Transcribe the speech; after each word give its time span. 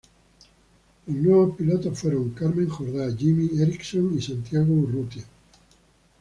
Los 1.05 1.15
nuevos 1.15 1.55
pilotos 1.55 1.99
fueron 1.99 2.31
Carmen 2.31 2.67
Jordá, 2.67 3.15
Jimmy 3.15 3.51
Eriksson 3.61 4.17
y 4.17 4.21
Santiago 4.23 4.73
Urrutia. 4.73 5.23